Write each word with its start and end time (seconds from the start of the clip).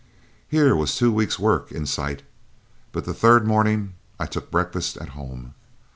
Here 0.49 0.75
was 0.75 0.95
two 0.95 1.11
weeks' 1.13 1.37
work 1.37 1.71
in 1.71 1.85
sight, 1.85 2.23
but 2.91 3.05
the 3.05 3.13
third 3.13 3.45
morning 3.45 3.93
I 4.19 4.25
took 4.25 4.49
breakfast 4.49 4.97
at 4.97 5.09
home. 5.09 5.53